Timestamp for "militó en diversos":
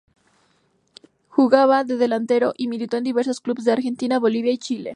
2.67-3.39